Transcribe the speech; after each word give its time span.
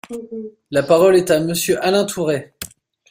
La 0.71 0.81
parole 0.81 1.15
est 1.17 1.29
à 1.29 1.39
Monsieur 1.39 1.77
Alain 1.85 2.05
Tourret. 2.05 2.55